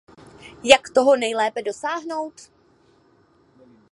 [0.63, 2.51] Jak toho nejlépe dosáhnout?